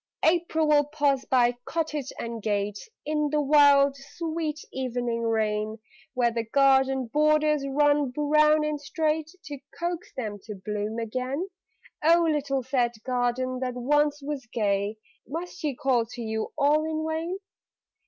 April 0.25 0.67
will 0.69 0.85
pause 0.85 1.25
by 1.25 1.57
cottage 1.65 2.11
and 2.17 2.41
gate 2.41 2.89
In 3.05 3.29
the 3.29 3.39
wild, 3.39 3.95
sweet 3.95 4.59
evening 4.73 5.21
rain, 5.21 5.77
Where 6.15 6.31
the 6.31 6.43
garden 6.43 7.05
borders 7.05 7.63
run 7.67 8.09
brown 8.09 8.63
and 8.63 8.81
straight, 8.81 9.29
To 9.45 9.59
coax 9.79 10.11
them 10.17 10.39
to 10.45 10.55
bloom 10.55 10.97
again. 10.97 11.47
(Oh, 12.03 12.23
little 12.27 12.63
sad 12.63 12.93
garden 13.05 13.59
that 13.59 13.75
once 13.75 14.23
was 14.23 14.47
gay, 14.51 14.97
Must 15.27 15.55
she 15.59 15.75
call 15.75 16.07
to 16.07 16.21
you 16.23 16.51
all 16.57 16.83
in 16.83 17.05
vain?) 17.07 17.37